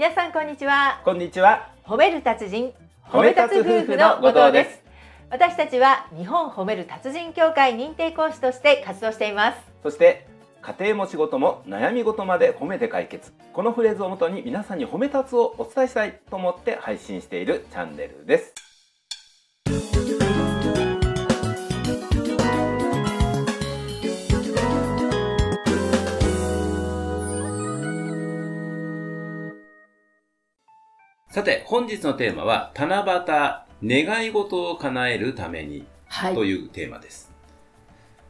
[0.00, 1.68] 皆さんこんにちはこんにちは。
[1.84, 2.72] 褒める達人
[3.04, 4.80] 褒め立つ夫婦の後藤です
[5.28, 10.26] 私たちは日本褒める達人協会認定講師として活動していますそして
[10.62, 13.34] 家庭も仕事も悩み事まで褒めて解決。
[13.52, 18.54] このフレーズをもとに皆さんに褒め立つをお伝えしたいと思って配信しているチャンネルです。
[31.30, 33.04] さて本日のテーマは七
[33.82, 37.32] 夕願い事を叶えるためにはというテーマです。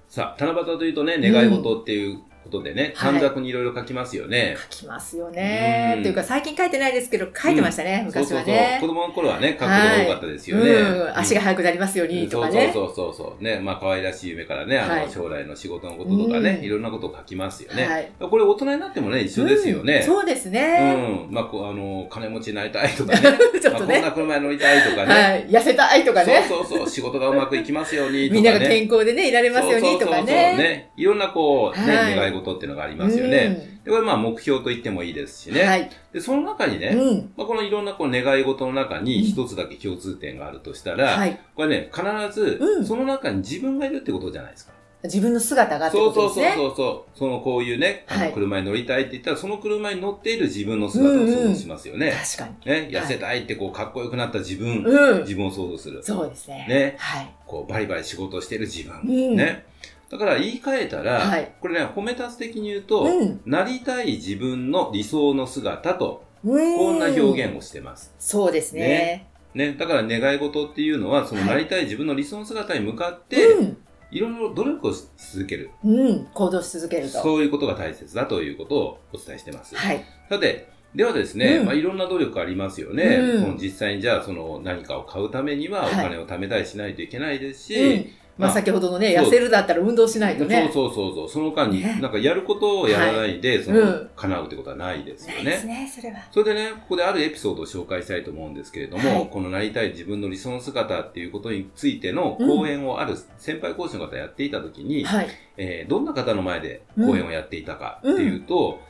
[0.06, 4.56] さあ、七夕というとね、願い事っていうことでね、はい短冊にいろいろ書きますよね。
[4.70, 8.54] 書きますよねうんというか最近書いてないですけど書いてましたね、昔はそうそうそう。
[8.54, 10.70] ね子供の頃はね、書くのが多かったですよね。
[10.70, 13.42] うん、足が速くなりますようにとかね、そうそうそうそう。
[13.42, 17.84] ね、まあ可愛らしい夢からね、あの、はい将来の仕事のこととかね、うんいろんなことを書きますよね。
[17.84, 20.02] はいこれ大人になってもね、一緒ですよねうん。
[20.02, 21.34] そうですね、うん。
[21.34, 23.20] まあ、こう、あの、金持ちになりたいとかね。
[23.60, 25.12] ちょっとねまあこんな車に乗りたいとかね。
[25.12, 26.88] はい、痩せたいとかねそうそうそう。
[26.88, 28.40] 仕事がうまくいきますようにとかね。
[28.40, 30.90] みんなが健康でねいられますようにとかそうそうそうそうねね。
[30.96, 33.80] いろんなこう、ね、はい願い事っていうのがありますよね。
[33.84, 35.60] で、これまあ目標と言ってもいいですしね。
[35.62, 44.72] うんはい、で、その中にね、うんまあ、このいろんなこう願い事の中に一つだけ共通点があるとしたら、はい、これね、必ずうんその中に自分がいるってことじゃないですか。
[45.02, 47.18] 自分の姿がってそうことですねそうそうそうそう。
[47.18, 52.12] そのこういうね、あはいの車に乗りたいって言ったら、その車に乗っている自分の姿を想像しますよね。
[52.12, 56.02] 確かにね、痩せたいってこうかっこよくなった自分、うん自分を想像する。
[56.02, 59.00] そうですねねはいこうバリバリ仕事をしてる自分。
[59.00, 59.64] うんね。
[60.10, 68.14] だから言い換えたら、はいこれね、褒め立つ的に言うと、うんなりたい自分の理想の姿と、ここんな表現をしてます。
[68.18, 69.74] そうですねね。
[69.74, 73.76] だから願い事っていうのは、そのはいなりたい自分の理想の姿に向かって、うん
[74.10, 75.70] いろいろ努力をし続ける。
[75.84, 77.22] うん、行動し続けると。
[77.22, 79.76] そういうことが大切だということをお伝えしてます。
[79.76, 80.04] はい。
[80.28, 83.04] さて、ではですね、うんまあ、いろんな努力ありますよね。
[83.04, 88.06] うんその実際にじゃあ、その何かを買うためにはおはい金を貯めたりしないといけないですし、うん。
[88.40, 90.70] まあ、まあ先ほどのね、痩せるだったら運動しないとね。
[90.72, 95.74] そうそうそうそう、その間に、ねなんかやることをやらないで、その、うん叶うってことはないですよないですね。
[95.82, 96.18] ね、それは。
[96.30, 105.28] それでね、ここであるエピソードを紹介したいと思うんですけれども、はいこのなりたい自分の理想の姿っていうことについての講演をある先輩講師の方やっていたときに、はい。
[105.56, 108.80] えーどんな方の前で講演をやっていたかっていうと、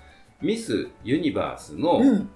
[0.41, 2.31] ミス・ユニバースの、うん。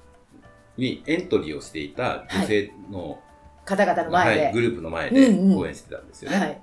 [0.77, 3.21] にエントリーをしていた女性の、
[3.65, 4.53] 方々のはい前で。
[4.53, 6.39] グループの前で講演してたんですよね。
[6.39, 6.63] はい。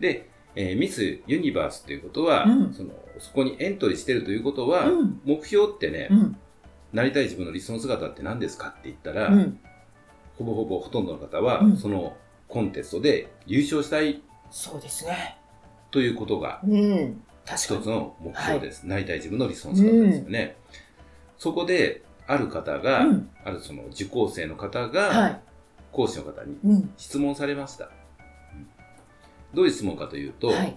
[0.00, 0.14] はい。
[0.14, 6.36] で、えーミス・ユニバースということは、うんその、そこにエントリーしてるということは、うん目標ってね、うん。
[6.92, 9.58] なりたい自分の理想の姿って何ですかって言ったら、うん。
[10.38, 12.16] ほぼほぼほとんどの方は、うんその
[12.48, 15.38] コンテストで優勝したいそうですね。
[15.92, 16.60] ということが
[17.46, 17.80] 一。
[17.80, 18.84] つの目標です。
[18.88, 20.56] なりたい自分の理想の姿ですよね。
[21.38, 25.40] そこで、ある方が、うんあるその受講生の方はが、い。
[25.92, 26.92] 講師の方にうん。
[26.96, 27.90] 質問されました。
[29.52, 30.76] うんどういう質問かというと、はい。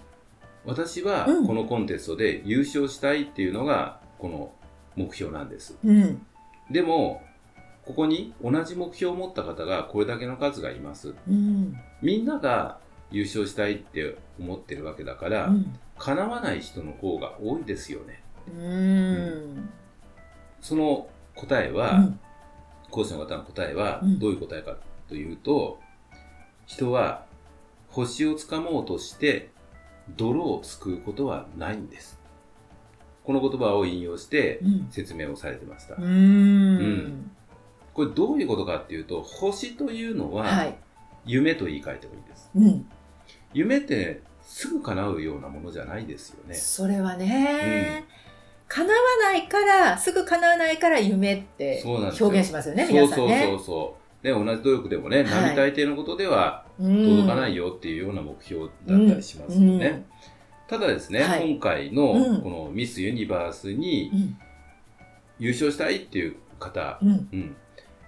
[0.64, 4.52] 私はうんこのコンテストで優勝したいっていうのがこの
[4.96, 5.76] 目標なんです。
[5.84, 6.26] うん。
[6.70, 7.22] でも、
[7.84, 11.14] ここに同じ目標を持った方がこれだけの数がいます。
[11.28, 11.76] うん。
[12.00, 12.78] みんなが
[13.10, 15.78] 優勝したいって思ってるわけだから、うん。
[15.98, 18.22] 叶わない人の方が多いですよね。
[18.48, 19.68] うん。
[20.60, 22.20] その答えは、うん
[22.90, 24.76] 講師の方の答えはうんどういう答えか
[25.08, 25.80] というと、
[26.64, 27.26] 人は
[27.94, 29.50] 星をつかもうとして
[30.16, 32.20] 泥をすくうことはないんです。
[33.22, 34.88] この言葉を引用してうん。
[34.90, 35.94] 説明をされてました。
[35.94, 37.30] うん。
[37.94, 40.76] これどういうことかっていうと、星というのははい。
[41.24, 42.50] 夢と言い換えてもいいです。
[42.54, 42.86] うん。
[43.54, 46.54] 夢ってすぐ叶うようなものじゃないですよね。
[46.54, 48.04] それはね、
[48.68, 53.56] 叶わないから、すぐ叶わないから夢って表現しますよね、そうそう皆さんね。
[53.56, 54.03] そうそう。
[54.24, 55.54] ね、同じ努力でもね、はい。
[55.54, 57.04] 並大抵のことではうん。
[57.04, 59.86] 届かないよっていうような目標だったりしますよね。
[59.86, 60.04] うん。
[60.66, 61.50] ただですね、はい。
[61.50, 62.42] 今回のうん。
[62.42, 64.36] このミス・ユニバースにうん。
[65.38, 67.08] 優勝したいっていう方、うん。
[67.08, 67.56] うん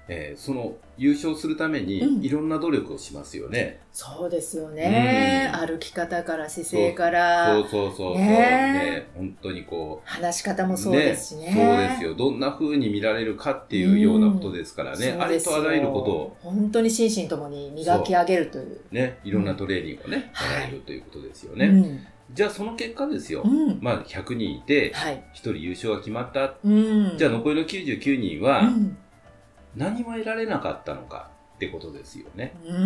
[0.09, 1.87] えーその優勝するためうん。
[1.87, 3.81] にいろんな努力をしますよね。
[3.93, 5.67] そうですよね、うん。
[5.67, 7.53] 歩き方から姿勢から。
[7.53, 8.15] そうそうそうそう。
[8.17, 8.27] ね。
[8.27, 11.53] ね本当にこう、話し方もそうですしね。
[11.55, 12.15] そうですよ。
[12.15, 15.11] どんな風に見られるかっていうようなことですからね。
[15.13, 16.37] そうありとあらゆることを。
[16.41, 18.81] 本当に心身ともに磨き上げるという。
[18.91, 21.67] ね、いろんなトレーニングをね、はいやられるということですよね。
[21.67, 23.43] うんじゃあその結果ですよ。
[23.45, 23.79] うん。
[23.81, 26.55] まあ100人いて、はい、1人優勝が決まった。
[26.65, 28.99] うん、じゃあ残りの99人はうん
[29.77, 32.55] 何も得られなかったのかってことですよね。
[32.67, 32.77] うん。
[32.77, 32.79] う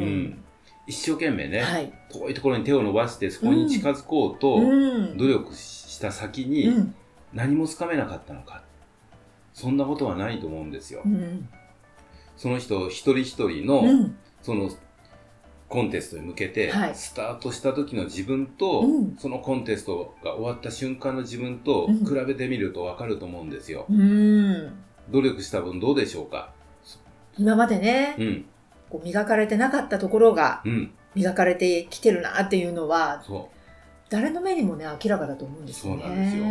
[0.00, 0.44] ん。
[0.86, 1.92] 一生懸命ね、はい。
[2.10, 5.16] 遠いところに手を伸ばしてそこに近づこうとうん。
[5.18, 6.94] 努力した先うにん。
[7.34, 8.62] 何もつかめなかったのか。
[9.52, 11.02] そんなことはないと思うんですよ。
[11.04, 11.48] うん。
[12.36, 14.16] その人一人一人の、うん。
[14.40, 14.70] その
[15.68, 16.94] コンテストに向けて、はい。
[16.94, 19.16] スタートした時の自分と、うん。
[19.18, 22.06] そのコンテストが終わった瞬間の自分とうん。
[22.06, 23.84] 比べてみると分かると思うんですよ。
[23.90, 26.52] うん努力した分どうでしょうか？
[27.38, 28.44] 今までね、うん、
[28.90, 33.58] こう磨かれてなかったところがうん、磨かれてきてるなっていうのはそう。
[34.10, 36.02] 誰の目にもね明らかだと思うんですよね。
[36.02, 36.44] そうなんですよ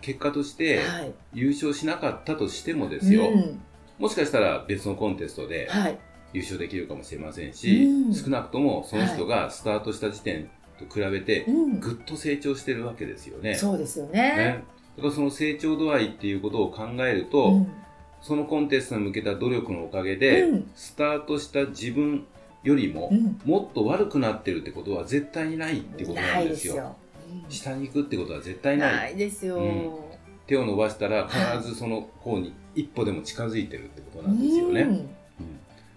[0.00, 1.12] 結果として、はい。
[1.34, 3.60] 優勝しなかったとしてもですよ、うん
[3.98, 5.98] もしかしたら別のコンテストではい。
[6.32, 10.48] 優勝できるかもしれませんし、うん少なくともその人がスタートした時点
[10.78, 13.54] と比べてうんぐっと成長してるわけですよね。
[13.54, 14.12] そうですよね。
[14.36, 14.64] ね
[15.00, 17.72] だからその成長度合いっていうことを考えると、うん。
[18.20, 20.70] そのコンテストに向けた努力のおかげで、うん。
[20.74, 22.26] スタートした自分
[22.62, 23.40] よりも、うん。
[23.46, 26.96] もっと悪くなってるってことは絶対にないってことななんいですすよ。
[27.46, 27.50] うん。
[27.50, 28.94] 下に行くってことは絶対ない。
[28.94, 29.56] ないですよ。
[29.56, 29.90] うん。
[30.46, 35.16] 手を伸ばしたら必ずその方に一歩でも近づいてるってことなんですよね。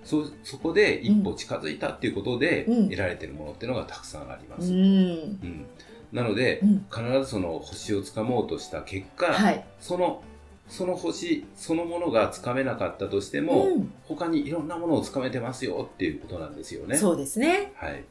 [0.05, 2.89] そそこで一歩近づいたっていうことでうん。
[2.89, 4.71] 得られてるものっていうのがたくさんありまうす。
[4.71, 4.75] ん。
[4.75, 5.65] うん
[6.13, 9.65] なのでうん必ずその星をつかもうとした結果、はい。
[9.80, 10.24] その
[10.69, 16.95] その星そのものがつかめなかったとしても、うん他にいろんなものをつかめてますよっていうことなんですよね。
[16.95, 17.74] そうですね。
[17.75, 18.04] はい。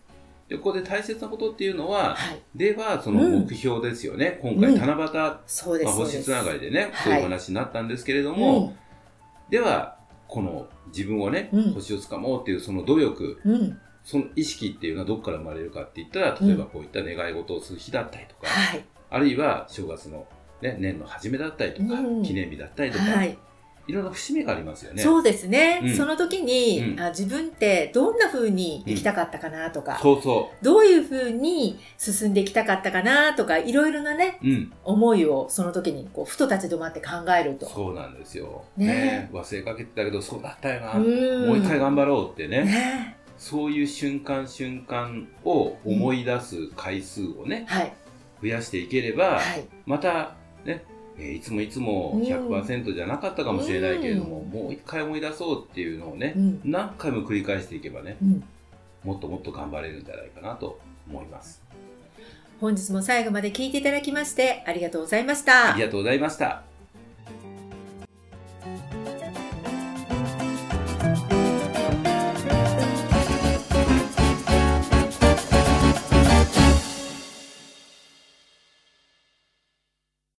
[0.48, 2.42] で、ここで大切なことっていうのは、はい。
[2.54, 4.38] では、その目標ですよね。
[4.42, 5.86] 今回、うん七夕、そうです。
[5.86, 8.76] まあ、星つながりでね、はいそういう話になったんですけれども、
[9.48, 9.96] では、
[10.28, 13.54] この自分をね、うん星をつかもうっていうその努力、うん。
[13.54, 13.78] うん。
[14.04, 18.84] その意識っていうのはどこから生まれるかって言ったら、例えばこういった願い事をする日だったりとか、はい。
[19.10, 20.26] あるいは正月の、
[20.60, 23.38] ね、年の初めだったりとか、うん記念日だったりとか、、はい
[23.88, 23.92] い。
[23.92, 25.02] ろんな節目がありますよね。
[25.02, 25.80] そうですね。
[25.84, 34.48] うんその時に、うんあ自分ってどんな風に生きたかったかなとか、そうそどういう風に進んでいきたかったかなとか、いろいろなね、う。
[34.48, 34.72] うん。
[34.84, 37.08] 思いをその時にこうふと立ち止まって考
[37.38, 37.66] えると。
[37.66, 38.64] そうなんですよ。
[38.76, 40.94] ねね忘れかけてたけど、そうだったよな。
[40.94, 42.64] うんもう一回頑張ろうってね。
[42.64, 47.92] ねそういう瞬間瞬間を思い出す回数をね、はい。
[48.40, 49.64] 増やしていければ、はい。
[49.84, 50.84] またね、
[51.18, 56.60] えーいつもいつも100%じゃなかったかもしれないけれども、うんもう一回思い出そうっていうのをねう、ん。
[56.64, 58.44] 何回も繰り返していけばね、うん。
[59.02, 60.78] もっともっと頑張れるんじゃないかなと
[61.10, 61.60] 思います。
[62.60, 65.82] 本日も最後まで聞いていただきましてありがとうございましたあり。
[65.82, 66.71] がとうございました。